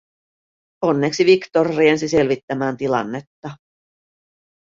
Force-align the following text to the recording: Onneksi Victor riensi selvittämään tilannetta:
Onneksi 0.81 1.25
Victor 1.25 1.69
riensi 1.75 2.09
selvittämään 2.09 2.77
tilannetta: 2.77 3.55